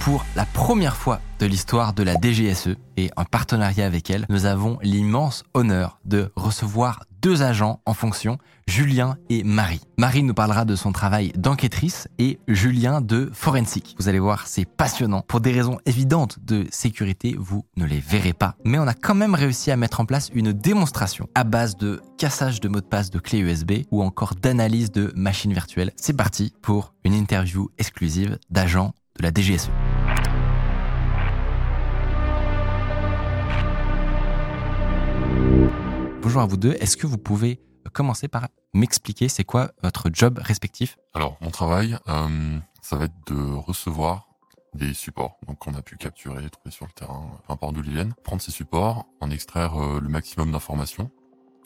[0.00, 4.46] Pour la première fois de l'histoire de la DGSE et en partenariat avec elle, nous
[4.46, 9.82] avons l'immense honneur de recevoir deux agents en fonction, Julien et Marie.
[9.98, 13.94] Marie nous parlera de son travail d'enquêtrice et Julien de forensique.
[13.98, 15.22] Vous allez voir, c'est passionnant.
[15.28, 18.54] Pour des raisons évidentes de sécurité, vous ne les verrez pas.
[18.64, 22.00] Mais on a quand même réussi à mettre en place une démonstration à base de
[22.16, 25.92] cassage de mots de passe de clés USB ou encore d'analyse de machines virtuelles.
[25.96, 29.70] C'est parti pour une interview exclusive d'agents de la DGSE.
[36.22, 36.72] Bonjour à vous deux.
[36.80, 37.60] Est-ce que vous pouvez
[37.92, 40.96] commencer par m'expliquer c'est quoi votre job respectif?
[41.14, 44.26] Alors, mon travail, euh, ça va être de recevoir
[44.74, 48.40] des supports, qu'on a pu capturer, trouver sur le terrain, peu importe d'où ils prendre
[48.40, 51.10] ces supports, en extraire euh, le maximum d'informations.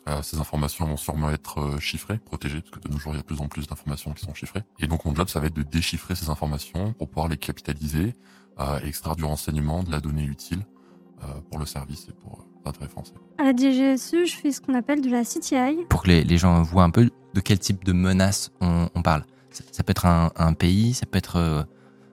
[0.08, 3.16] Euh, ces informations vont sûrement être euh, chiffrées, protégées, parce que de nos jours, il
[3.16, 4.62] y a de plus en plus d'informations qui sont chiffrées.
[4.78, 8.12] Et donc, mon job, ça va être de déchiffrer ces informations pour pouvoir les capitaliser,
[8.60, 10.60] euh, extraire du renseignement, de la donnée utile
[11.22, 13.14] euh, pour le service et pour euh, l'intérêt français.
[13.38, 15.86] À la DGSE, je fais ce qu'on appelle de la CTI.
[15.88, 19.00] Pour que les, les gens voient un peu de quel type de menace on, on
[19.02, 19.24] parle.
[19.50, 21.62] Ça, ça peut être un, un pays, ça peut être, euh,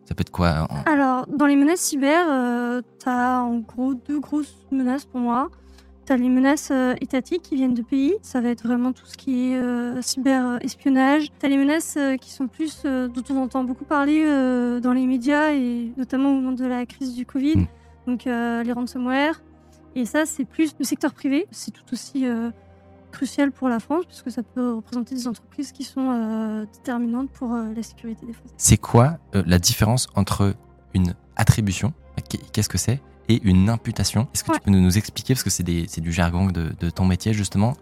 [0.05, 4.20] ça peut être quoi en- Alors, dans les menaces cyber, euh, t'as en gros deux
[4.22, 5.50] grosses menaces pour moi.
[6.12, 9.16] T'as les menaces euh, étatiques qui viennent de pays, ça va être vraiment tout ce
[9.16, 11.28] qui est euh, cyber-espionnage.
[11.40, 14.92] T'as les menaces euh, qui sont plus, euh, dont on entend beaucoup parler euh, dans
[14.92, 17.66] les médias et notamment au moment de la crise du Covid, Mm.
[18.08, 19.42] donc euh, les ransomware.
[19.95, 21.48] Et ça, c'est plus le secteur privé.
[21.52, 22.49] C'est tout aussi euh,
[23.14, 27.54] crucial pour la France puisque ça peut représenter des entreprises qui sont euh, déterminantes pour
[27.54, 28.54] euh, la sécurité des Français.
[28.58, 30.55] C'est quoi euh, la différence entre
[30.93, 31.93] une attribution,
[32.28, 32.99] qu'est- qu'est-ce que c'est,
[33.31, 34.58] et une imputation Est-ce que Ouais.
[34.58, 35.64] tu peux nous, expliquer parce que c'est
[36.02, 37.75] du jargon de, de ton métier justement,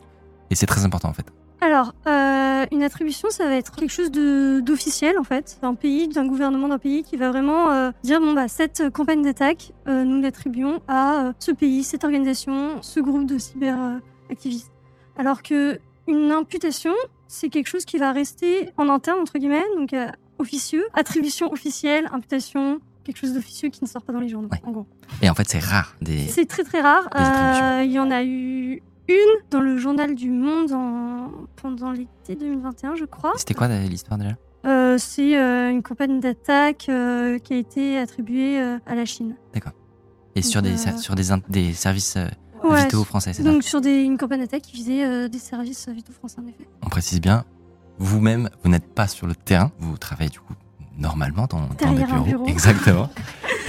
[0.49, 1.25] et c'est très important en fait.
[1.61, 6.25] Alors, euh, une attribution, ça va être quelque chose d'officiel en fait, d'un pays, d'un
[6.25, 10.21] gouvernement d'un pays qui va vraiment euh, dire bon bah cette campagne d'attaque, euh, nous
[10.21, 14.71] l'attribuons à ce pays, cette organisation, ce groupe de cyberactivistes.
[15.17, 16.93] Alors que une imputation,
[17.27, 19.93] c'est quelque chose qui va rester en interne entre guillemets, donc
[20.39, 24.49] officieux, attribution officielle, imputation, quelque chose d'officieux qui ne sort pas dans les journaux.
[24.51, 24.61] Ouais.
[24.63, 24.85] En gros.
[25.21, 25.95] Et en fait, c'est rare.
[26.01, 26.27] Des...
[26.27, 27.09] C'est très très rare.
[27.15, 29.15] Euh, Il y en a eu une
[29.49, 33.33] dans le journal du Monde en- pendant l'été 2021, je crois.
[33.37, 34.35] C'était quoi l'histoire déjà?
[34.65, 36.89] Euh, c'est euh, une campagne d'attaque
[37.43, 39.35] qui a été attribuée à la Chine.
[40.35, 42.17] Et sur des, sur des, des services
[42.63, 43.49] Ouais, vitaux français, c'est ça?
[43.51, 46.67] Donc sur des, une campagne d'attaque qui visait des services vitaux français en effet.
[46.83, 47.45] On précise bien,
[47.99, 50.53] vous-même, vous n'êtes pas sur le terrain, vous travaillez du coup
[50.99, 52.23] normalement dans, dans des bureaux.
[52.23, 52.45] bureau.
[52.45, 53.09] Exactement.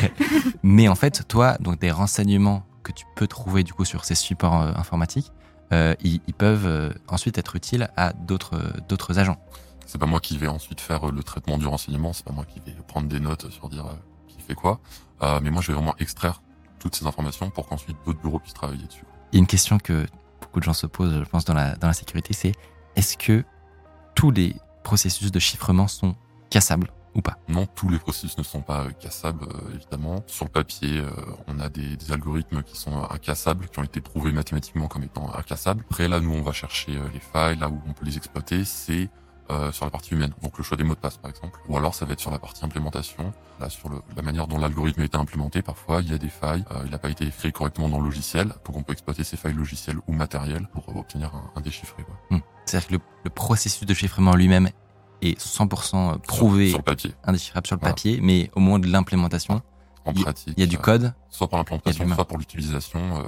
[0.63, 4.15] Mais en fait, toi, donc des renseignements que tu peux trouver du coup sur ces
[4.15, 5.33] supports euh, informatiques,
[5.73, 9.39] euh, ils, ils peuvent euh, ensuite être utiles à d'autres euh, d'autres agents.
[9.87, 12.45] C'est pas moi qui vais ensuite faire euh, le traitement du renseignement, c'est pas moi
[12.45, 13.95] qui vais prendre des notes sur dire euh,
[14.29, 14.81] qui fait quoi.
[15.23, 16.43] Euh, mais moi, je vais vraiment extraire
[16.79, 19.05] toutes ces informations pour qu'ensuite d'autres bureaux puissent travailler dessus.
[19.33, 20.07] Il y a une question que
[20.41, 22.53] beaucoup de gens se posent, je pense, dans la, dans la sécurité, c'est
[22.97, 23.45] est-ce que
[24.15, 26.15] tous les processus de chiffrement sont
[26.49, 26.91] cassables?
[27.15, 30.23] Ou pas Non, tous les processus ne sont pas euh, cassables, euh, évidemment.
[30.27, 31.11] Sur le papier, euh,
[31.49, 35.33] on a des, des algorithmes qui sont incassables, qui ont été prouvés mathématiquement comme étant
[35.35, 35.85] incassables.
[35.91, 38.65] Après, là, nous, on va chercher euh, les failles, là où on peut les exploiter,
[38.65, 39.09] c'est
[39.51, 40.33] euh, sur la partie humaine.
[40.45, 41.59] Donc le choix des mots de passe, par exemple.
[41.69, 43.33] Ou alors, ça va être sur la partie implémentation.
[43.59, 46.29] Là, sur le- la manière dont l'algorithme a été implémenté, parfois, il y a des
[46.29, 46.65] failles.
[46.71, 48.47] euh, il n'a pas été écrit correctement dans le logiciel.
[48.65, 52.05] Donc, on peut exploiter ces failles logicielles ou matérielles pour obtenir un, un déchiffré.
[52.05, 52.39] quoi.
[52.67, 54.69] C'est-à-dire que le, le processus de chiffrement lui-même
[55.23, 57.15] est 100% prouvé, Sur, sur le papier.
[57.25, 57.95] indéchiffrable sur le Voilà.
[57.95, 59.63] papier, mais au moment de l'implémentation,
[60.07, 60.55] En Il- pratique.
[60.57, 61.15] il y a du euh, code.
[61.29, 63.01] soit pour l'implémentation, soit pour l'utilisation.
[63.19, 63.23] euh,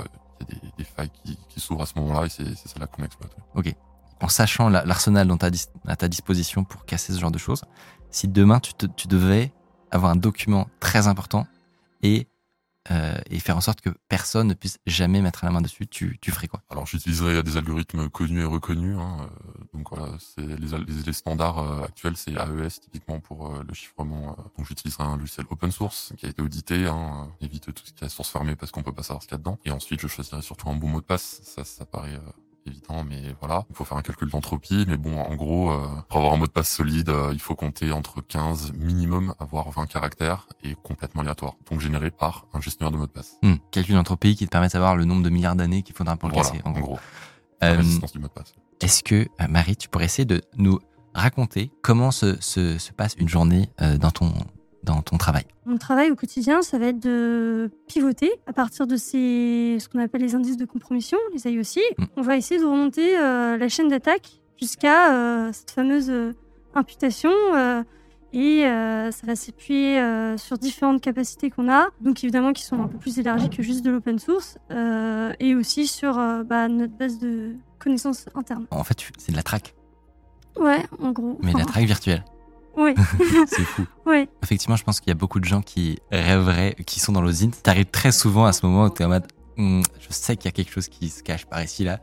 [0.48, 2.86] Il y a des, des failles qui, qui s'ouvrent à ce moment-là et c'est celle-là
[2.88, 3.36] qu'on exploite.
[3.54, 3.76] ouais.
[4.22, 5.50] en sachant la- l'arsenal dont tu as
[5.86, 7.62] à ta disposition pour casser ce genre de choses,
[8.10, 9.52] si demain tu, te- tu devais
[9.90, 11.46] avoir un document très important
[12.02, 12.26] et,
[12.90, 16.18] euh, et faire en sorte que personne ne puisse jamais mettre la main dessus, tu,
[16.20, 16.62] tu ferais quoi?
[16.68, 18.96] Alors j'utiliserai des algorithmes connus et reconnus.
[18.98, 23.62] hein, euh, donc voilà, c'est les, les, standards euh, actuels, c'est AES typiquement pour euh,
[23.66, 24.36] le chiffrement.
[24.56, 28.04] donc j'utiliserai un logiciel open source qui a été audité, hein, évite tout ce qui
[28.04, 29.58] est source fermée parce qu'on peut pas savoir ce qu'il y a dedans.
[29.64, 31.40] Et ensuite je choisirai surtout un bon mot de passe.
[31.44, 32.18] Ça, ça paraît
[32.66, 33.64] évident, mais voilà.
[33.70, 36.46] Il faut faire un calcul d'entropie, mais bon, en gros, euh, pour avoir un mot
[36.46, 41.22] de passe solide, euh, il faut compter entre 15 minimum, avoir 20 caractères et complètement
[41.22, 43.36] aléatoire, donc généré par un gestionnaire de mot de passe.
[43.42, 43.54] Hmm.
[43.70, 46.28] Calcul d'entropie qui te permet de savoir le nombre de milliards d'années qu'il faudra pour
[46.28, 46.62] le Voilà, casser.
[46.64, 46.82] en en gros.
[46.82, 46.98] gros,
[47.62, 48.54] Euh, la résistance du mot de passe.
[48.80, 50.78] Est-ce que, Marie, tu pourrais essayer de nous
[51.14, 53.68] raconter comment se, se, se passe une journée
[54.00, 54.32] dans, ton,
[54.84, 58.96] dans ton travail Mon travail au quotidien, ça va être de pivoter à partir de
[58.96, 61.78] ces, ce qu'on appelle les indices de compromission, les IOC.
[61.98, 62.04] Mm.
[62.16, 66.32] On va essayer de remonter euh, la chaîne d'attaque jusqu'à euh, cette fameuse euh,
[66.74, 67.30] imputation.
[67.54, 67.82] euh,
[68.34, 70.02] et ça va s'appuyer
[70.38, 73.84] sur différentes capacités qu'on a, donc évidemment qui sont un peu plus élargies que juste
[73.84, 74.56] de l'open source,
[75.38, 76.14] et aussi sur
[76.44, 78.66] bah, notre base de connaissances internes.
[78.70, 79.74] En fait, c'est de la track,
[80.58, 81.38] Ouais, en gros.
[81.42, 82.24] mais de la track virtuelle.
[82.76, 82.94] Oui,
[83.46, 83.84] C'est fou.
[84.06, 84.28] oui.
[84.42, 87.50] Effectivement, je pense qu'il y a beaucoup de gens qui rêveraient, qui sont dans l'osine.
[87.50, 89.26] T'arrives très souvent à ce moment où t'es en mode,
[89.58, 92.00] Hum, je sais qu'il y a quelque chose qui se cache par ici là,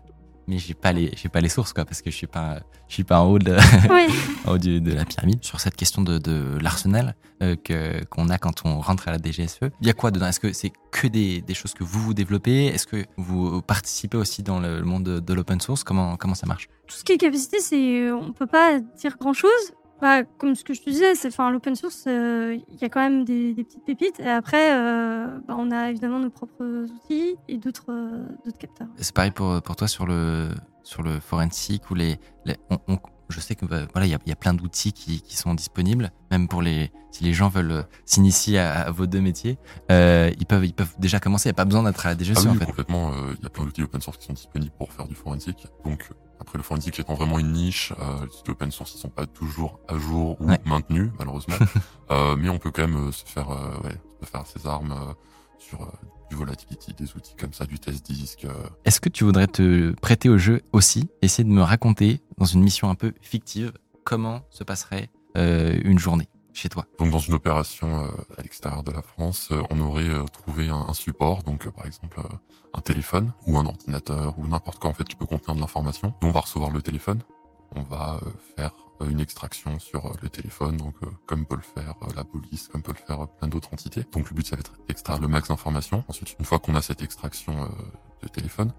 [0.48, 2.94] mais j'ai pas les, j'ai pas les sources quoi, parce que je suis pas, je
[2.94, 3.56] suis pas en haut de,
[3.89, 4.13] oui.
[4.45, 5.44] en haut du- de la pyramide.
[5.44, 9.18] Sur cette question de, de l'arsenal euh, que qu'on a quand on rentre à la
[9.18, 10.27] DGSE, il y a quoi dedans?
[10.27, 12.68] Est-ce que c'est que des, des choses que vous vous développez?
[12.68, 15.83] Est-ce que vous participez aussi dans le, le monde de, de l'open source?
[15.83, 16.68] Comment comment ça marche?
[16.88, 19.74] Tout ce qui est capacité, c'est on peut pas dire grand chose.
[20.01, 22.90] Bah, comme ce que je te disais, c'est enfin l'open source, euh, il y a
[22.90, 24.19] quand même des, des petites pépites.
[24.19, 28.88] Et après, euh, bah, on a évidemment nos propres outils et d'autres euh, d'autres capteurs.
[28.98, 30.50] C'est pareil pour, pour toi sur le,
[30.84, 32.98] sur le forensic ou les, les- on- on-
[33.30, 35.36] je sais que bah, voilà, il y a, il y a plein d'outils qui, qui
[35.38, 39.60] sont disponibles, même pour les, si les gens veulent s'initier à, à vos deux métiers,
[39.92, 41.48] euh, ils peuvent, ils peuvent déjà commencer.
[41.50, 42.66] Il n'y a pas besoin d'être à la DGSE Ah oui, en fait.
[42.66, 43.12] complètement.
[43.12, 45.68] euh, Il y a plein d'outils open source qui sont disponibles pour faire du forensic.
[45.86, 46.10] Donc,
[46.40, 49.26] après, le forensic étant vraiment une niche, euh, les outils open source, ils sont pas
[49.26, 50.60] toujours à jour ou Ouais.
[50.66, 51.56] maintenus, malheureusement.
[52.12, 54.96] euh, mais on peut quand même euh, se faire, euh, ouais, se faire ses armes
[55.58, 55.92] sur
[56.30, 58.46] du volatility, des outils comme ça, du test disk.
[58.46, 58.54] euh,
[58.86, 62.62] Est-ce que tu voudrais te prêter au jeu aussi, essayer de me raconter dans une
[62.64, 63.74] mission un peu fictive
[64.06, 66.28] comment se passerait une journée?
[66.68, 68.08] Donc dans une opération euh,
[68.38, 72.20] à l'extérieur de la France, euh, on aurait euh, trouvé un, support, donc par exemple
[72.74, 76.14] un téléphone ou un ordinateur ou n'importe quoi en fait qui peut contenir de l'information.
[76.22, 77.22] On va recevoir le téléphone,
[77.76, 78.20] on va
[78.56, 78.72] faire
[79.08, 80.96] une extraction sur le téléphone, donc
[81.26, 84.04] comme peut le faire la police, comme peut le faire plein d'autres entités.
[84.12, 86.04] Donc le but ça va être d'extraire le max d'informations.
[86.10, 87.70] Ensuite une fois qu'on a cette extraction
[88.22, 88.74] de téléphone,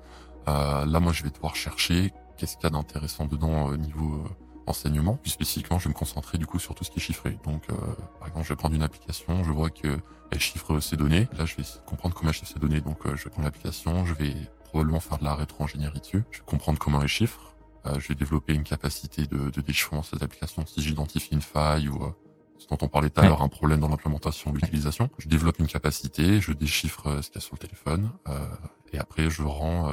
[0.47, 4.25] là moi je vais devoir chercher qu'est-ce qu'il y a d'intéressant dedans au niveau
[4.71, 5.17] enseignement.
[5.17, 7.39] Plus spécifiquement, je vais me concentrer du coup sur tout ce qui est chiffré.
[7.45, 7.75] Donc, euh,
[8.19, 9.99] par exemple, je vais prendre une application, je vois que
[10.31, 11.29] elle chiffre ses données.
[11.37, 12.81] Là, je vais essayer de comprendre comment elle chiffre ses données.
[12.81, 14.35] Donc, euh, je vais prendre l'application, je vais
[14.65, 16.23] probablement faire de la rétro-ingénierie dessus.
[16.31, 17.55] Je vais comprendre comment elle chiffre.
[17.87, 21.41] Euh, je vais développer une capacité de, de déchiffrement de cette application si j'identifie une
[21.41, 22.11] faille ou euh,
[22.59, 25.09] ce dont on parlait tout à l'heure, un problème dans l'implémentation ou l'utilisation.
[25.19, 28.47] Je développe une capacité, je déchiffre euh, ce qu'il y a sur le téléphone, euh,
[28.93, 29.93] et après je rends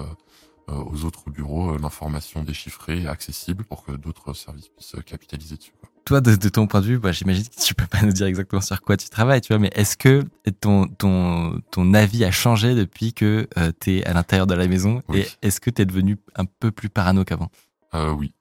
[0.73, 5.57] aux autres bureaux euh, l'information déchiffrée et accessible pour que d'autres services puissent euh, capitaliser
[5.57, 5.71] dessus.
[5.79, 5.89] quoi.
[6.05, 8.27] Toi, de, de ton point de vue, bah, j'imagine que tu peux pas nous dire
[8.27, 10.23] exactement sur quoi tu travailles, tu vois, mais est-ce que
[10.61, 14.67] ton, ton, ton avis a changé depuis que euh, tu es à l'intérieur de la
[14.67, 15.19] maison Oui.
[15.19, 17.49] et est-ce que tu es devenu un peu plus parano qu'avant?
[17.93, 18.33] Euh, oui.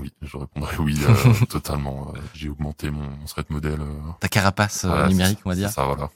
[0.00, 2.12] Oui, je répondrai oui, euh, totalement.
[2.14, 3.78] Euh, J'ai augmenté mon, mon threat model.
[3.80, 6.08] euh, Ta carapace euh, voilà, numérique, on va dire Ça, voilà.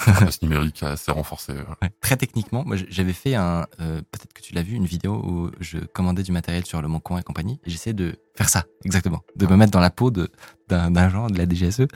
[0.04, 1.52] Carapace numérique renforcée.
[1.52, 1.64] euh.
[1.82, 1.90] Ouais.
[2.00, 5.50] Très techniquement, moi j'avais fait un, euh, peut-être que tu l'as vu, une vidéo où
[5.60, 7.60] je commandais du matériel sur le Mon Coin et compagnie.
[7.64, 11.38] Et j'essayais de faire ça, exactement, de me mettre dans la peau d'un genre de
[11.38, 11.86] la DGSE.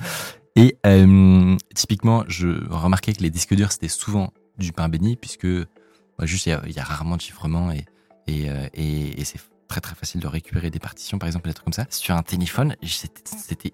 [0.56, 5.46] Et euh, typiquement, je remarquais que les disques durs c'était souvent du pain béni puisque
[5.46, 7.84] bah, juste il y a, il y a rarement de chiffrement et
[8.26, 11.54] et, euh, et, et c'est très très facile de récupérer des partitions par exemple des
[11.54, 11.86] trucs comme ça.
[11.90, 13.72] Sur un téléphone, c'était c'était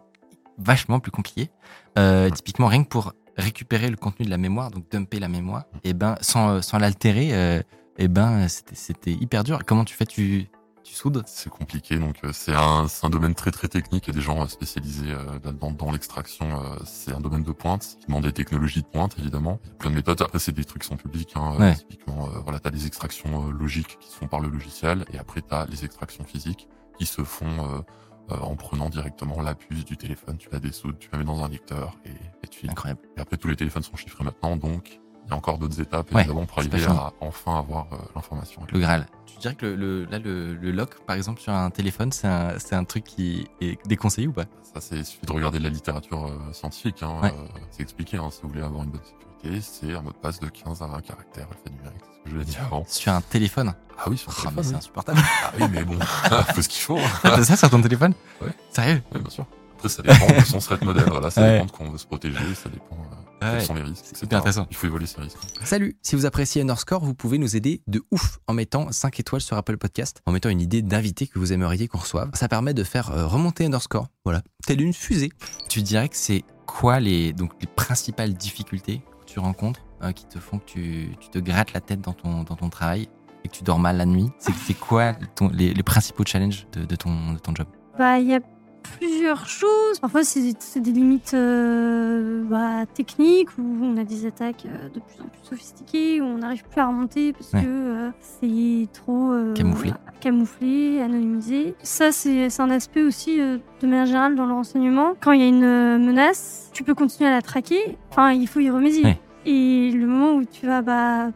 [0.58, 1.50] vachement plus compliqué.
[1.98, 5.64] Euh, typiquement rien que pour récupérer le contenu de la mémoire, donc dumper la mémoire,
[5.84, 7.62] et ben sans, euh, sans l'altérer, euh,
[7.98, 9.60] et ben c'était hyper dur.
[9.66, 10.48] Comment tu fais Tu
[10.82, 11.22] tu soudes?
[11.26, 14.06] C'est compliqué, donc euh, c'est un, un domaine très très technique.
[14.06, 16.48] Il y a des gens spécialisés euh, là-dedans dans l'extraction.
[16.84, 19.60] c'est un domaine de pointe qui demande des technologies de pointe, évidemment.
[19.64, 20.22] Il y a plein de méthodes.
[20.22, 21.32] Après, c'est des trucs qui sont publics.
[21.36, 21.74] Hein, Ouais.
[21.76, 25.66] Typiquement, voilà, t'as des extractions logiques qui se font par le logiciel, et après t'as
[25.66, 26.66] les extractions physiques
[26.98, 27.84] qui se font
[28.30, 30.36] euh, en prenant directement la puce du téléphone.
[30.38, 33.00] Tu la dessoudes, tu la mets dans un lecteur, et, et tu Incroyable.
[33.16, 36.12] Et après, tous les téléphones sont chiffrés maintenant, donc il y a encore d'autres étapes,
[36.12, 38.62] Ouais, évidemment, pour arriver à enfin avoir euh, l'information.
[38.72, 39.06] Le Graal.
[39.26, 42.26] Tu dirais que le, le- là le, le lock par exemple sur un téléphone, c'est
[42.26, 44.44] un, c'est un truc qui est déconseillé ou pas?
[44.74, 47.02] Ça, c'est il suffit de regarder de la littérature euh, scientifique.
[47.02, 47.32] Hein, Ouais.
[47.70, 48.16] c'est expliqué.
[48.16, 49.26] Hein, si vous voulez avoir une bonne sécurité,
[49.60, 52.00] c'est un mot de passe de 15 à 20 caractères alphanumériques.
[52.02, 52.84] C'est ce que je l'ai dit avant.
[52.88, 53.74] Sur un téléphone.
[53.98, 54.76] Ah oui, sur Oh, le mais c'est téléphone.
[54.76, 55.18] insupportable.
[55.18, 55.24] oui.
[55.44, 55.98] Ah oui, mais bon,
[56.54, 56.98] faut ce qu'il faut.
[57.22, 58.52] T'as ça sur ton téléphone Ouais.
[58.70, 59.46] Sérieux Oui, bien sûr.
[59.76, 61.04] Après, ça dépend de son threat model.
[61.08, 61.52] Voilà, ça Ouais.
[61.54, 63.16] dépend de quoi on veut se protéger, ça dépend euh,
[63.52, 63.56] Ouais.
[63.56, 64.66] quels sont les risques, C'est hyper intéressant.
[64.70, 65.38] Il faut évaluer ces risques.
[65.64, 69.40] Salut Si vous appréciez Underscore, vous pouvez nous aider de ouf en mettant 5 étoiles
[69.40, 72.30] sur Apple Podcast, en mettant une idée d'invité que vous aimeriez qu'on reçoive.
[72.34, 75.30] Ça permet de faire euh, remonter Underscore, voilà, telle une fusée.
[75.70, 80.38] Tu dirais que c'est quoi les, donc, les principales difficultés tu rencontres euh, qui te
[80.38, 83.08] font que tu, tu te grattes la tête dans ton, dans ton travail
[83.44, 84.28] et que tu dors mal la nuit.
[84.38, 87.66] C'est quoi ton- les, les principaux challenges de, de ton, de ton job?
[87.98, 88.40] Bah, y a
[88.82, 89.98] plusieurs choses.
[90.00, 95.20] Parfois, c'est des limites euh, bah, techniques où on a des attaques euh, de plus
[95.22, 97.62] en plus sophistiquées, où on n'arrive plus à remonter parce Ouais.
[97.62, 99.92] que euh, c'est trop Camouflé.
[100.20, 101.74] camouflé, anonymisé.
[101.82, 105.14] Ça, c'est un aspect aussi de manière générale dans le renseignement.
[105.20, 107.96] Quand il y a une menace, tu peux continuer à la traquer.
[108.10, 109.04] Enfin, il faut y remédier.
[109.04, 109.18] Ouais.
[109.46, 111.28] Et le moment où tu vas bah,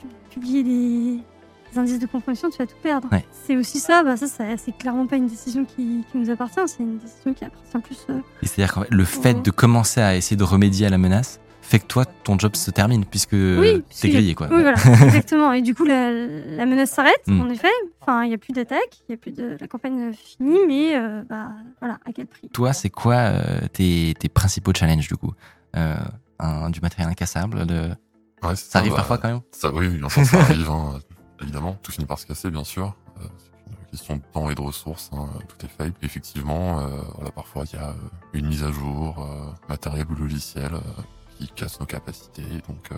[0.00, 0.08] pu-
[0.40, 1.18] publier des
[1.78, 3.08] indices de compromission, tu vas tout perdre.
[3.12, 3.24] Ouais.
[3.32, 6.60] C'est aussi ça, bah ça, ça c'est clairement pas une décision qui, qui nous appartient,
[6.66, 7.98] c'est une décision qui appartient plus.
[8.10, 10.98] euh, Et C'est-à-dire qu'en fait, le fait de commencer à essayer de remédier à la
[10.98, 14.48] menace fait que toi, ton job se termine puisque oui, t'es grillé, quoi.
[14.50, 15.50] Oui, voilà, exactement.
[15.54, 17.40] Et du coup, la, la menace s'arrête, Mm.
[17.40, 17.68] en effet.
[18.02, 20.94] Enfin, il n'y a plus d'attaque, il y a plus de la campagne finie, mais
[20.94, 21.48] euh, bah
[21.80, 25.32] voilà, à quel prix Toi, c'est quoi euh, tes, tes principaux challenges du coup?
[25.76, 25.96] Euh,
[26.38, 27.88] un- Du matériel incassable de...
[28.42, 29.40] Ouais, Ça arrive bah, parfois quand même?
[29.52, 30.98] Ça, oui, sûr, ça arrive, hein,
[31.42, 31.76] évidemment.
[31.82, 32.94] Tout finit par se casser, bien sûr.
[33.20, 35.92] Euh, c'est une question de temps et de ressources, hein, tout est fait.
[36.02, 37.94] Effectivement, euh, voilà, parfois il y a euh,
[38.32, 40.80] une mise à jour, euh, matériel ou logiciel, euh,
[41.38, 42.42] qui casse nos capacités.
[42.68, 42.96] Donc, euh,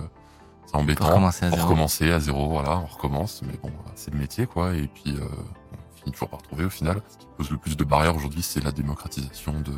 [0.66, 1.04] c'est embêtant.
[1.04, 1.62] Pour recommencer à zéro.
[1.62, 3.42] recommencer à zéro, voilà, on recommence.
[3.42, 4.74] Mais bon, c'est le métier, quoi.
[4.74, 7.00] Et puis, euh, on finit toujours par trouver au final.
[7.08, 9.72] Ce qui pose le plus de barrières aujourd'hui, c'est la démocratisation de,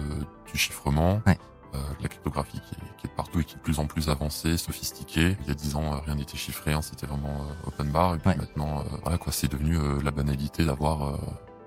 [0.50, 1.20] du chiffrement.
[1.26, 1.38] Ouais.
[1.74, 4.08] Euh, la cryptographie qui est, qui est partout et qui est de plus en plus
[4.08, 5.36] avancée, sophistiquée.
[5.42, 8.14] Il y a dix ans, euh, rien n'était chiffré, hein, c'était vraiment euh, open bar.
[8.14, 8.36] Et puis Ouais.
[8.36, 11.18] maintenant, voilà quoi, c'est devenu la banalité d'avoir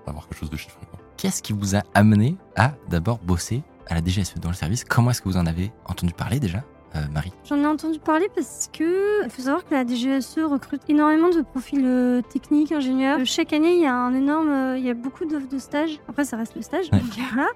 [0.06, 0.80] d'avoir quelque chose de chiffré.
[0.90, 0.98] Quoi.
[1.16, 4.82] Qu'est-ce qui vous a amené à d'abord bosser à la DGSE dans le service?
[4.84, 6.64] Comment est-ce que vous en avez entendu parler déjà,
[6.96, 10.82] euh, Marie J'en ai entendu parler parce que il faut savoir que la DGSE recrute
[10.88, 13.20] énormément de profils euh, techniques, ingénieurs.
[13.20, 15.58] Euh, Chaque année, il y a un énorme, euh, il y a beaucoup d'offres de
[15.58, 15.98] stage.
[16.08, 16.98] Après, ça reste le stage, Ouais.
[17.00, 17.48] donc voilà.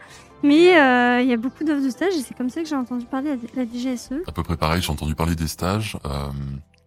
[0.42, 2.76] Mais euh, il y a beaucoup d'offres de stage et c'est comme ça que j'ai
[2.76, 4.22] entendu parler de la DGSE.
[4.26, 5.96] À peu près pareil, j'ai entendu parler des stages.
[6.04, 6.28] Euh,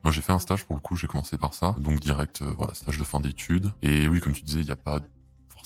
[0.04, 1.76] moi, j'ai fait un stage pour le coup, j'ai commencé par ça.
[1.80, 3.72] Donc direct, euh, voilà, stage de fin d'études.
[3.82, 5.00] Et oui, comme tu disais, il n'y a pas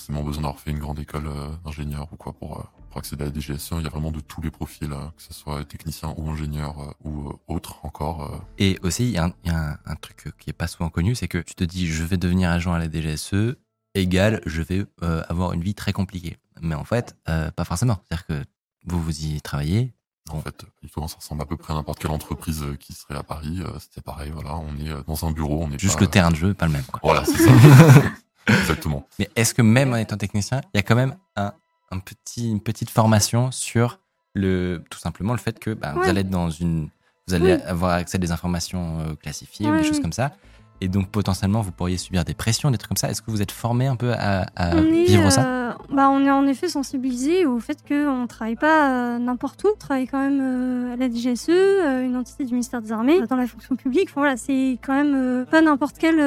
[0.04, 3.22] forcément besoin d'avoir fait une grande école euh, d'ingénieur ou quoi pour, euh, pour accéder
[3.24, 3.70] à la DGSE.
[3.78, 6.94] Il y a vraiment de tous les profils, euh, que ce soit technicien ou ingénieur
[7.04, 8.44] ou autre encore.
[8.58, 10.66] Et aussi, il y a, un, il y a un- un truc qui est pas
[10.66, 13.56] souvent connu, c'est que tu te dis, je vais devenir agent à la DGSE,
[13.94, 16.36] égal, je vais euh, avoir une vie très compliquée.
[16.60, 17.98] Mais en fait, euh, pas forcément.
[18.08, 18.44] C'est-à-dire que
[18.86, 19.94] vous, vous y travaillez.
[20.30, 23.16] En fait, il faut ça ressemble à peu près à n'importe quelle entreprise qui serait
[23.16, 23.62] à Paris.
[23.78, 26.36] C'était pareil, voilà, on est dans un bureau, on est Juste pas- le terrain de
[26.36, 26.84] jeu, pas le même.
[26.84, 27.00] Quoi.
[27.02, 27.50] Voilà, c'est ça.
[28.48, 29.06] Exactement.
[29.18, 31.52] Mais est-ce que même en étant technicien, il y a quand même un,
[31.90, 34.00] un petit, une petite formation sur
[34.34, 36.88] le, tout simplement le fait que bah, vous allez être dans une,
[37.28, 37.62] vous allez Oui.
[37.62, 40.32] avoir accès à des informations euh, classifiées ou des choses comme ça,
[40.80, 43.10] et donc potentiellement vous pourriez subir des pressions, des trucs comme ça.
[43.10, 46.10] Est-ce que vous êtes formé un peu à, à on, est, vivre ça euh, bah,
[46.10, 49.68] on est en effet sensibilisé au fait qu'on ne travaille pas euh, n'importe où.
[49.74, 53.20] On travaille quand même euh, à la DGSE, euh, une entité du ministère des Armées,
[53.26, 54.08] dans la fonction publique.
[54.10, 56.20] Enfin, voilà, c'est quand même pas n'importe quelle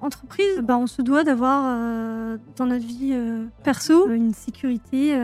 [0.00, 0.60] entreprise.
[0.62, 1.62] Bah, on se doit d'avoir
[2.56, 3.14] dans notre vie
[3.62, 5.18] perso une sécurité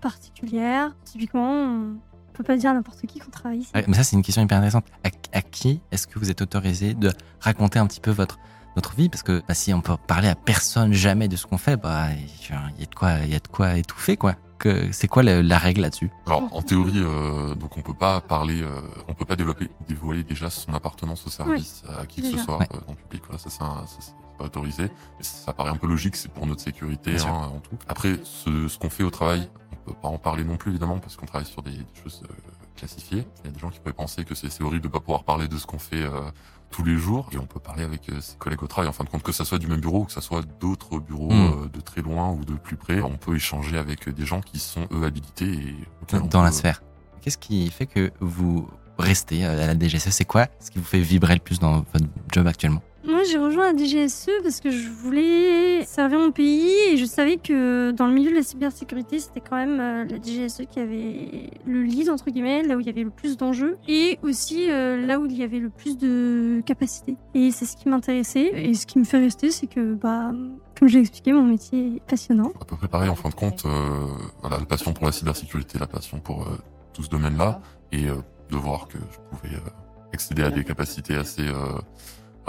[0.00, 0.94] particulière.
[1.04, 1.96] Typiquement, on
[2.38, 3.70] peut pas dire à n'importe qui qu'on travaille ici.
[3.74, 4.86] Ouais, Mais ça, c'est une question hyper intéressante.
[5.04, 8.38] À, à qui est-ce que vous êtes autorisé de raconter un petit peu votre
[8.74, 9.08] votre vie?
[9.08, 12.06] Parce que bah, si on peut parler à personne jamais de ce qu'on fait, bah
[12.12, 14.34] il y a de quoi, il y a de quoi étouffer quoi.
[14.58, 16.10] Que c'est quoi la, la règle là-dessus?
[16.26, 20.24] Alors en théorie, euh, donc on peut pas parler, euh, on peut pas développer, dévoiler
[20.24, 22.68] déjà son appartenance au service à qui que ce soit Ouais.
[22.74, 23.22] euh, dans le public.
[23.26, 24.90] Voilà, ça c'est pas autorisé.
[25.20, 27.76] Ça paraît un peu logique, c'est pour notre sécurité hein, en tout.
[27.88, 29.48] Après, ce, ce qu'on fait au travail,
[29.88, 32.34] peut pas en parler non plus évidemment parce qu'on travaille sur des, des choses euh,
[32.76, 33.26] classifiées.
[33.44, 35.48] Il y a des gens qui pourraient penser que c'est horrible de pas pouvoir parler
[35.48, 36.02] de ce qu'on fait.
[36.02, 36.30] euh,
[36.70, 39.02] tous les jours et on peut parler avec euh, ses collègues au travail en fin
[39.02, 41.62] de compte que ça soit du même bureau ou que ça soit d'autres bureaux Mm.
[41.64, 44.58] euh, de très loin ou de plus près on peut échanger avec des gens qui
[44.58, 46.82] sont eux habilités et dans la sphère
[47.22, 48.68] Qu'est-ce qui fait que vous
[48.98, 52.04] restez à la DGSE C'est quoi ce qui vous fait vibrer le plus dans votre
[52.30, 52.82] job actuellement?
[53.08, 57.38] Moi, j'ai rejoint la DGSE parce que je voulais servir mon pays et je savais
[57.38, 61.50] que dans le milieu de la cybersécurité, c'était quand même euh, la DGSE qui avait
[61.66, 65.06] le lead, entre guillemets, là où il y avait le plus d'enjeux et aussi euh,
[65.06, 67.16] là où il y avait le plus de capacités.
[67.34, 68.52] Et c'est ce qui m'intéressait.
[68.54, 70.32] Et ce qui me fait rester, c'est que, bah,
[70.78, 72.52] comme je l'ai expliqué, mon métier est passionnant.
[72.60, 74.06] à peu près pareil en fin de compte euh,
[74.42, 76.58] voilà la passion pour la cybersécurité la passion pour euh,
[76.92, 77.60] tout ce domaine là
[77.90, 78.14] et euh,
[78.50, 79.70] de voir que je pouvais euh,
[80.12, 81.46] accéder à des capacités assez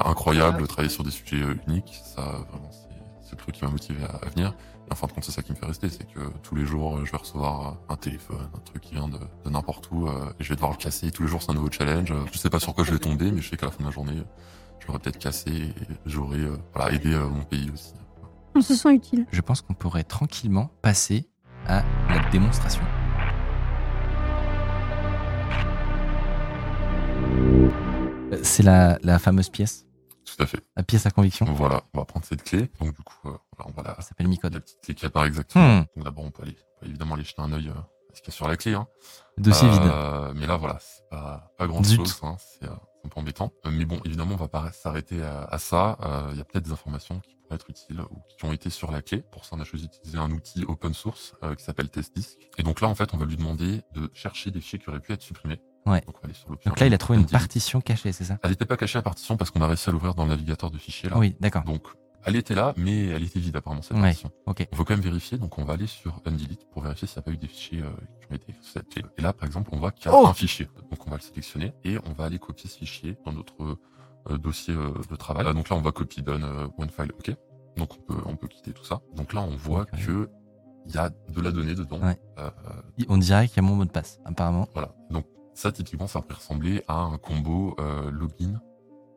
[0.05, 2.69] incroyables travailler sur des sujets euh, uniques ça vraiment
[3.29, 4.55] c'est le truc qui m'a motivé à, à venir.
[4.87, 6.65] Et en fin de compte, c'est ça qui me fait rester, c'est que tous les
[6.65, 10.07] jours, euh, je vais recevoir un téléphone, un truc qui vient de, de n'importe où,
[10.07, 11.11] euh, et je vais devoir le casser.
[11.11, 12.11] Tous les jours, c'est un nouveau challenge.
[12.31, 13.85] Je sais pas sur quoi je vais tomber, mais je sais qu'à la fin de
[13.85, 14.23] la journée,
[14.79, 15.73] je l'aurai peut-être cassé et
[16.07, 17.93] j'aurai euh, voilà, aidé euh, mon pays aussi.
[18.55, 19.27] On se sent utile.
[19.31, 21.29] Je pense qu'on pourrait tranquillement passer
[21.67, 22.81] à la démonstration.
[28.41, 29.85] C'est la, la fameuse pièce,
[30.39, 30.63] Tout à fait.
[30.77, 31.45] la pièce à conviction.
[31.45, 32.69] Donc voilà, on va prendre cette clé.
[32.79, 34.57] Donc du coup, euh, voilà, on va la, Ça s'appelle la Micode.
[34.59, 35.79] petite clé qui apparaît exactement.
[35.81, 35.85] Hmm.
[35.95, 38.21] Donc d'abord, on peut aller on peut évidemment aller jeter un œil euh, à ce
[38.21, 38.73] qu'il y a sur la clé.
[38.73, 38.87] Hein.
[39.37, 39.81] Dossier vide.
[39.83, 41.97] Euh, Mais là, voilà, c'est pas, pas grand Zut.
[41.99, 42.19] chose.
[42.23, 42.37] Hein.
[42.39, 43.51] C'est un peu embêtant.
[43.69, 45.97] Mais bon, évidemment, on va pas s'arrêter à, à ça.
[46.31, 48.91] Il y a peut-être des informations qui pourraient être utiles ou qui ont été sur
[48.91, 49.21] la clé.
[49.33, 52.37] Pour ça, on a choisi d'utiliser un outil open source qui s'appelle TestDisk.
[52.57, 54.99] Et donc là, en fait, on va lui demander de chercher des fichiers qui auraient
[55.01, 55.59] pu être supprimés.
[55.85, 56.03] Ouais.
[56.65, 59.01] Donc, là, il a trouvé une partition cachée, c'est ça Elle n'était pas cachée la
[59.03, 61.17] partition parce qu'on a réussi à l'ouvrir dans le navigateur de fichiers là.
[61.17, 61.63] Oui, d'accord.
[61.63, 61.83] Donc,
[62.25, 64.03] elle était là, mais elle était vide apparemment cette Ouais.
[64.03, 64.29] partition.
[64.45, 64.67] Ok.
[64.71, 67.19] On veut quand même vérifier, donc on va aller sur Undelete pour vérifier s'il n'y
[67.19, 67.89] a pas eu des fichiers euh,
[68.21, 68.35] qui ont
[68.81, 69.01] été.
[69.17, 70.67] Et là, par exemple, on voit qu'il y a Oh un fichier.
[70.91, 73.53] Donc on va le sélectionner et on va aller copier ce fichier dans notre
[74.29, 75.47] euh, dossier euh, de travail.
[75.47, 76.43] Euh, donc là, on va copier done
[76.77, 77.33] one file, ok.
[77.77, 78.99] Donc on peut, on peut quitter tout ça.
[79.15, 80.05] Donc là, on voit Ok.
[80.05, 80.29] que
[80.87, 81.99] il y a de la donnée dedans.
[82.01, 82.19] Ouais.
[83.07, 84.67] On dirait qu'il y a mon mot de passe, apparemment.
[84.73, 84.93] voilà.
[85.11, 85.25] Donc
[85.59, 88.61] ça, typiquement, ça pourrait ressembler à un combo euh, login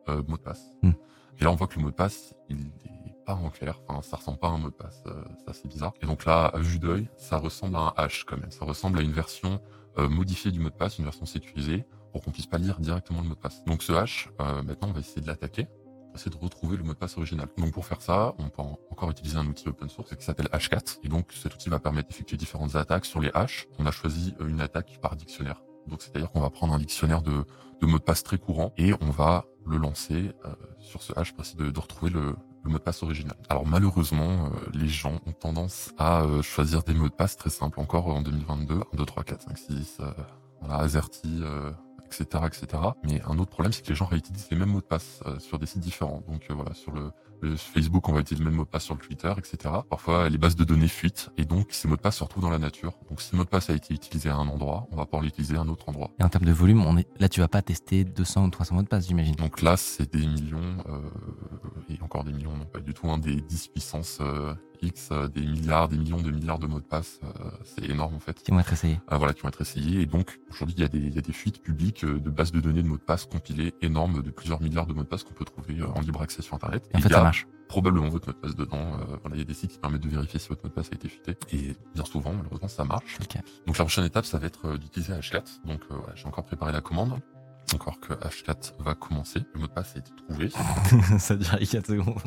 [0.09, 0.63] euh, mot de passe.
[0.81, 0.91] Hmm.
[1.39, 3.79] Et là, on voit que le mot de passe, il est pas en clair.
[3.87, 5.01] Enfin, ça ressemble pas à un mot de passe.
[5.07, 5.93] euh, c'est assez bizarre.
[6.01, 8.51] Et donc là, à vue d'œil, ça ressemble à un hash quand même.
[8.51, 9.61] Ça ressemble à une version
[9.97, 13.21] euh, modifiée du mot de passe, une version sécurisée, pour qu'on puisse pas lire directement
[13.21, 13.63] le mot de passe.
[13.63, 15.67] Donc ce hash, euh, maintenant, on va essayer de l'attaquer.
[16.13, 17.47] Essayer de retrouver le mot de passe original.
[17.57, 20.47] Donc pour faire ça, on peut en- encore utiliser un outil open source qui s'appelle
[20.51, 20.83] Hashcat.
[21.03, 23.65] Et donc cet outil va permettre d'effectuer différentes attaques sur les hashes.
[23.79, 25.63] On a choisi euh, une attaque par dictionnaire.
[25.87, 27.45] Donc c'est-à-dire qu'on va prendre un dictionnaire de,
[27.81, 31.43] mots de passe très courant et on va le lancer euh, sur ce hash pour
[31.43, 32.35] essayer de, retrouver le,
[32.69, 33.35] mot de passe original.
[33.49, 37.49] Alors malheureusement, euh, les gens ont tendance à euh, choisir des mots de passe très
[37.49, 38.75] simples encore en 2022.
[38.93, 40.11] 1, 2, 3, 4, 5, 6, euh,
[40.61, 41.43] voilà, AZERTY,
[42.05, 42.83] etc., etc.
[43.03, 45.59] Mais un autre problème, c'est que les gens réutilisent les mêmes mots de passe sur
[45.59, 46.23] des sites différents.
[46.27, 47.11] Donc voilà, sur le
[47.55, 49.57] Facebook, on va utiliser le même mot de passe sur le Twitter, etc.
[49.89, 52.49] Parfois, les bases de données fuitent et donc ces mots de passe se retrouvent dans
[52.49, 52.93] la nature.
[53.09, 55.23] Donc si le mot de passe a été utilisé à un endroit, on va pouvoir
[55.23, 56.11] l'utiliser à un autre endroit.
[56.19, 57.07] Et en termes de volume, on est...
[57.19, 59.35] là, tu vas pas tester 200 ou 300 mots de passe, j'imagine.
[59.35, 60.99] Donc là, c'est des millions, euh,
[61.89, 65.27] et encore des millions, non pas du tout, hein, des 10 puissance euh, X, euh,
[65.29, 67.19] des milliards, des millions de milliards de mots de passe.
[67.23, 68.41] euh, c'est énorme en fait.
[68.43, 68.99] Qui vont être essayés.
[69.11, 70.01] Euh, voilà, qui vont être essayés.
[70.01, 72.29] Et donc, aujourd'hui, il y, a des- il y a des fuites publiques euh, de
[72.29, 75.07] bases de données de mots de passe compilées énormes de plusieurs milliards de mots de
[75.07, 76.83] passe qu'on peut trouver euh, en libre accès sur Internet.
[76.91, 77.19] Et en il fait, y a
[77.67, 78.93] probablement votre mot de passe dedans.
[78.99, 80.73] Euh, voilà, il y a des sites qui permettent de vérifier si votre mot de
[80.73, 81.35] passe a été fuité.
[81.51, 83.17] Et bien souvent, malheureusement, ça marche.
[83.65, 85.43] Donc la prochaine étape, ça va être euh, d'utiliser Hashcat.
[85.65, 87.19] Donc euh, voilà, j'ai encore préparé la commande.
[87.73, 89.39] Encore que Hashcat va commencer.
[89.53, 90.49] Le mot de passe a été trouvé.
[91.19, 92.21] ça dure 4 secondes.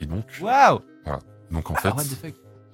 [0.00, 0.80] Et donc, Waouh
[1.50, 1.92] donc en fait,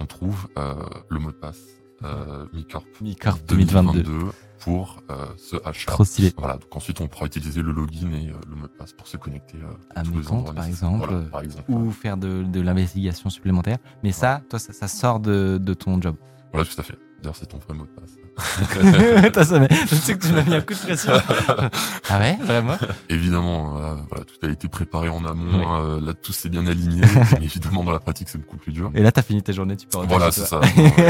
[0.00, 0.74] on trouve euh,
[1.08, 1.62] le mot de passe
[2.02, 4.02] euh, Micorp Micorp 2022.
[4.02, 4.32] 2022
[4.64, 5.92] pour euh, ce Hashcat.
[5.92, 6.32] Trop stylé.
[6.38, 9.06] Voilà, donc ensuite on pourra utiliser le login et euh, le mot de passe pour
[9.06, 11.70] se connecter euh, À tous mes les comptes, par exemple, Voilà, par exemple.
[11.70, 13.78] Ou faire de, de l'investigation supplémentaire.
[14.02, 16.16] Mais ça, toi, ça, ça sort de, de ton job.
[16.52, 16.96] Voilà, tout à fait.
[17.22, 18.16] D'ailleurs, c'est ton vrai mot de passe.
[19.32, 21.12] T'as ça, je sais que tu m'as mis un coup de pression.
[22.10, 22.76] ah ouais, vraiment?
[23.08, 25.58] Évidemment, euh, voilà, tout a été préparé en amont.
[25.58, 25.64] Oui.
[25.66, 27.02] euh, là, tout s'est bien aligné.
[27.40, 28.90] évidemment, dans la pratique, c'est beaucoup plus dur.
[28.94, 30.60] Et là, t'as fini ta journée, tu peux Voilà, c'est ça.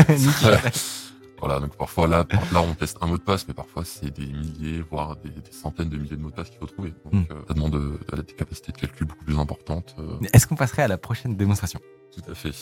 [0.09, 0.61] Nickel.
[1.45, 4.25] Voilà, donc parfois là, là on teste un mot de passe, mais parfois c'est des
[4.27, 6.95] milliers, voire des, des centaines de milliers de mots de passe qu'il faut trouver.
[7.05, 7.25] Donc Hmm.
[7.33, 9.95] euh, ça demande euh, des capacités de calcul beaucoup plus importantes.
[9.99, 11.81] euh, Est-ce qu'on passerait à la prochaine démonstration?
[12.15, 12.53] Tout à fait.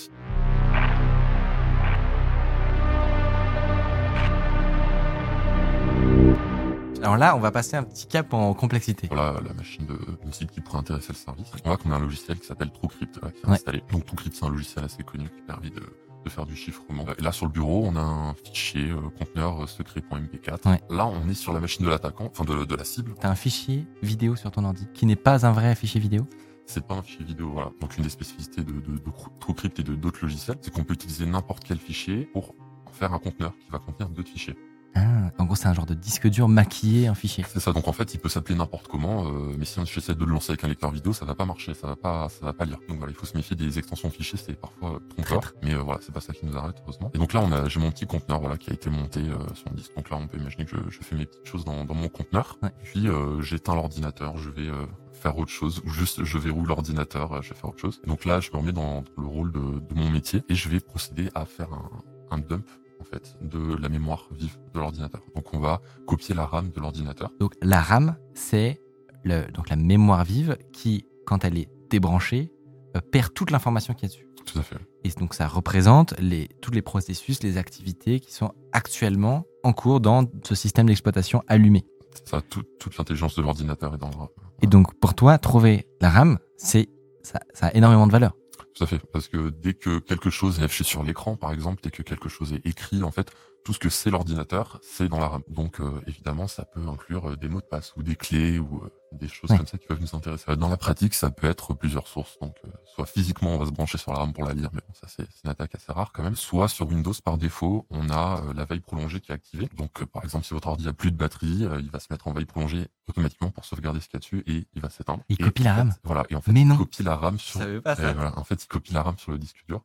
[7.03, 9.09] Alors là, on va passer un petit cap en complexité.
[9.11, 9.99] Voilà la machine de
[10.31, 11.47] site qui pourrait intéresser le service.
[11.65, 13.53] On voit qu'on a un logiciel qui s'appelle TrueCrypt là, qui est Ouais.
[13.55, 13.83] installé.
[13.91, 15.83] Donc TrueCrypt c'est un logiciel assez connu qui permet de,
[16.25, 17.05] de faire du chiffrement.
[17.19, 20.69] Et là sur le bureau, on a un fichier euh, conteneur euh, secret.mp4.
[20.69, 20.81] Ouais.
[20.91, 23.15] Là, on est sur la machine de l'attaquant, enfin de, de la cible.
[23.21, 26.27] T'as un fichier vidéo sur ton ordi qui n'est pas un vrai fichier vidéo?
[26.67, 27.73] C'est pas un fichier vidéo, voilà.
[27.81, 29.03] Donc une des spécificités de, de, de
[29.41, 32.55] TrueCrypt et de d'autres logiciels, c'est qu'on peut utiliser n'importe quel fichier pour
[32.87, 34.57] en faire un conteneur qui va contenir d'autres fichiers.
[34.95, 37.45] Ah, en gros, c'est un genre de disque dur maquillé en fichier.
[37.49, 37.73] C'est ça.
[37.73, 40.31] Donc en fait, il peut s'appeler n'importe comment, euh, mais si on essaie de le
[40.33, 42.65] lancer avec un lecteur vidéo, ça va pas marcher, ça va pas, ça va pas
[42.67, 42.79] lire.
[42.89, 45.55] Donc voilà, il faut se méfier des extensions fichiers, c'est parfois trompeur, Traître.
[45.63, 47.11] mais euh, voilà, c'est pas ça qui nous arrête heureusement.
[47.15, 49.37] Et donc là, on a, j'ai mon petit conteneur, voilà, qui a été monté euh,
[49.55, 49.95] sur mon disque.
[49.97, 52.09] Donc là, on peut imaginer que je, je fais mes petites choses dans, dans mon
[52.09, 52.71] conteneur, Ouais.
[52.83, 57.43] puis euh, j'éteins l'ordinateur, je vais euh, faire autre chose, ou juste je verrouille l'ordinateur,
[57.43, 58.01] je vais faire autre chose.
[58.05, 60.69] Et donc là, je me remets dans le rôle de, de mon métier et je
[60.69, 62.67] vais procéder à faire un, un dump
[63.03, 65.21] en fait de la mémoire vive de l'ordinateur.
[65.35, 67.31] Donc on va copier la RAM de l'ordinateur.
[67.41, 68.81] Donc la RAM, c'est
[69.25, 72.53] le, donc la mémoire vive qui, quand elle est débranchée,
[72.97, 74.27] euh, perd toute l'information qu'il y a dessus.
[74.47, 74.77] Tout à fait.
[75.05, 80.01] Et donc ça représente les, tous les processus, les activités qui sont actuellement en cours
[80.01, 81.85] dans ce système d'exploitation allumé.
[82.25, 84.29] Ça, tout- toute l'intelligence de l'ordinateur est dans le RAM.
[84.63, 86.89] Et donc pour toi, trouver la RAM, c'est
[87.23, 88.33] ça, ça a énormément de valeur.
[88.75, 89.01] Tout à fait.
[89.13, 92.29] Parce que dès que quelque chose est affiché sur l'écran, par exemple, dès que quelque
[92.29, 93.31] chose est écrit, en fait,
[93.65, 95.43] tout ce que c'est l'ordinateur, c'est dans la RAM.
[95.49, 98.83] Donc, euh, évidemment, ça peut inclure euh, des mots de passe ou des clés ou
[98.85, 99.57] euh, des choses Ouais.
[99.59, 100.57] comme ça qui peuvent nous intéresser.
[100.57, 102.39] Dans la pratique, ça peut être plusieurs sources.
[102.41, 104.81] Donc, euh, soit physiquement, on va se brancher sur la RAM pour la lire, mais
[104.87, 106.35] bon, ça, c'est c'est une attaque assez rare quand même.
[106.35, 109.69] Soit sur Windows, par défaut, on a euh, la veille prolongée qui est activée.
[109.77, 112.07] Donc, euh, par exemple, si votre ordi a plus de batterie, euh, il va se
[112.11, 114.91] mettre en veille prolongée automatiquement pour sauvegarder ce qu'il y a dessus et il va
[114.91, 115.23] s'éteindre.
[115.29, 115.95] Il Et copie la en fait, RAM.
[116.05, 116.25] Voilà.
[116.31, 116.77] Et en fait, Mais il non.
[116.79, 119.63] copie la RAM sur pas voilà, en fait, il copie la RAM sur le disque
[119.69, 119.83] dur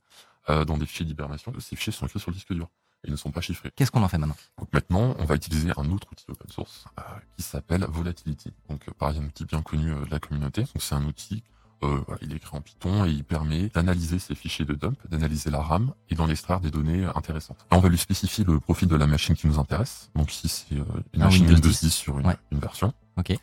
[0.50, 1.54] euh, dans des fichiers d'hibernation.
[1.60, 2.70] Ces fichiers sont écrits sur le disque dur
[3.04, 3.72] ils ne sont pas chiffrés.
[3.76, 4.36] Qu'est-ce qu'on en fait maintenant?
[4.60, 7.02] Donc maintenant, on va utiliser un autre outil open source euh,
[7.36, 8.52] qui s'appelle Volatility.
[8.70, 10.62] Donc euh, pareil, un outil bien connu euh, de la communauté.
[10.62, 11.44] Donc c'est un outil,
[11.84, 14.98] euh, voilà, il est écrit en Python et il permet d'analyser ces fichiers de dump,
[15.10, 17.66] d'analyser la RAM et d'en extraire des données euh, intéressantes.
[17.72, 20.10] Et on va lui spécifier le profil de la machine qui nous intéresse.
[20.16, 20.84] Donc ici, c'est une
[21.22, 21.80] Un machine Windows Windows 10.
[21.82, 22.38] 10 sur une, Ouais.
[22.52, 22.94] une version.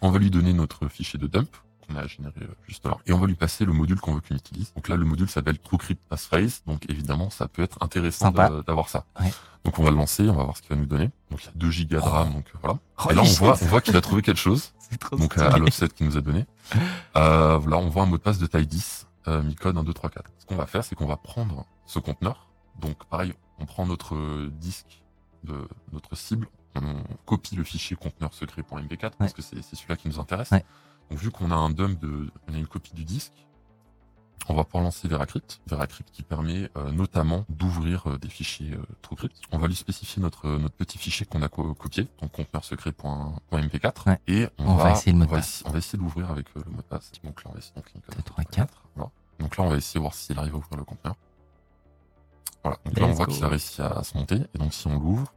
[0.03, 1.49] On va lui donner notre fichier de dump
[1.87, 2.97] qu'on a généré euh, juste là.
[3.07, 4.73] Et on va lui passer le module qu'on veut qu'il utilise.
[4.75, 6.63] Donc là, le module s'appelle TrueCrypt Passphrase.
[6.67, 9.05] Donc évidemment, ça peut être intéressant d'avoir ça.
[9.21, 9.33] Ouais.
[9.65, 11.11] Donc on va le lancer, on va voir ce qu'il va nous donner.
[11.31, 12.11] Donc il y a 2 gigas de Oh.
[12.11, 12.79] RAM, donc euh, voilà.
[13.05, 14.73] Oh, Et là, on voit, on voit qu'il a trouvé quelque chose.
[14.79, 15.47] c'est trop Donc stylé.
[15.47, 16.45] à, l'offset qu'il nous a donné.
[17.17, 19.93] Euh, voilà, on voit un mot de passe de taille 10, euh, micode 1, 2,
[19.95, 20.31] 3, 4.
[20.39, 22.49] Ce qu'on va faire, c'est qu'on va prendre ce conteneur.
[22.79, 25.03] Donc pareil, on prend notre euh, disque
[25.45, 30.09] de notre cible, on copie le fichier conteneur secret.mp4 parce que c'est c'est celui-là qui
[30.09, 30.51] nous intéresse.
[30.51, 30.65] Ouais.
[31.11, 33.33] Donc vu qu'on a un dump de, on a une copie du disque,
[34.49, 38.83] on va pouvoir lancer VeraCrypt, VeraCrypt qui permet euh, notamment d'ouvrir euh, des fichiers euh,
[39.01, 39.35] TrueCrypt.
[39.53, 42.63] On va lui spécifier notre euh, notre petit fichier qu'on a co- copié, donc conteneur
[42.65, 44.19] secret.mp4, Ouais.
[44.27, 45.63] et on, On va essayer le mot de on va passe.
[45.67, 47.11] on va essayer avec euh, le mot de passe.
[47.23, 48.83] Donc là, on va essayer donc, Lincoln Deux, trois, 4.
[48.97, 49.11] Voilà.
[49.39, 51.15] Donc là, on va essayer de voir s'il arrive à ouvrir le conteneur.
[52.63, 52.79] Voilà.
[52.85, 54.41] Donc là, on voit qu'il a réussi à, à se monter.
[54.55, 55.33] Et donc, si on l'ouvre,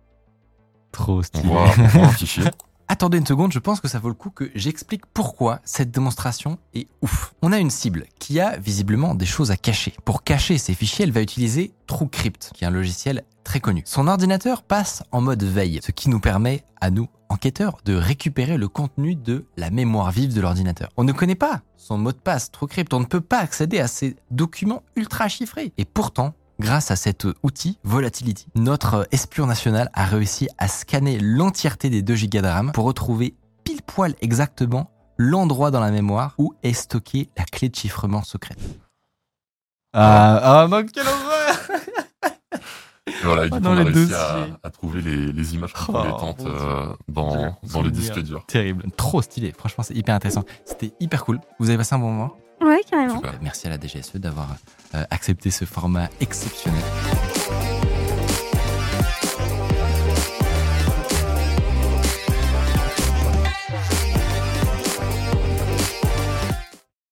[0.92, 1.48] Trop on stylé.
[1.48, 2.44] voit, on voit un fichier.
[2.90, 6.58] Attendez une seconde, je pense que ça vaut le coup que j'explique pourquoi cette démonstration
[6.74, 7.34] est ouf.
[7.42, 9.94] On a une cible qui a visiblement des choses à cacher.
[10.06, 13.84] Pour cacher ces fichiers, elle va utiliser TrueCrypt, qui est un logiciel très connu.
[13.86, 18.56] Son ordinateur passe en mode veille, ce qui nous permet, à nous, enquêteurs, de récupérer
[18.58, 20.90] le contenu de la mémoire vive de l'ordinateur.
[20.96, 23.88] On ne connaît pas son mot de passe TrueCrypt, on ne peut pas accéder à
[23.88, 25.74] ces documents ultra chiffrés.
[25.78, 31.92] Et pourtant, Grâce à cet outil Volatility, notre espion national a réussi à scanner l'entièreté
[31.92, 36.56] des 2 gigas de RAM pour retrouver pile poil exactement l'endroit dans la mémoire où
[36.64, 38.58] est stockée la clé de chiffrement secrète.
[39.94, 40.68] Ah, ah
[43.08, 44.14] Et voilà, et du Ah, coup, on a réussi
[44.64, 48.44] à, trouver les, les images Oh, euh, dans, dans le disque dur.
[48.48, 50.44] Terrible, trop stylé, franchement c'est hyper intéressant.
[50.66, 53.16] C'était hyper cool, vous avez passé un bon moment Ouais, carrément.
[53.16, 53.34] Super.
[53.42, 54.48] Merci à la DGSE d'avoir
[54.96, 56.82] euh, accepté ce format exceptionnel.